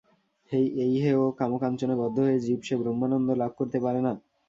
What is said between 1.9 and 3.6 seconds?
বদ্ধ হয়ে জীব সে ব্রহ্মানন্দ লাভ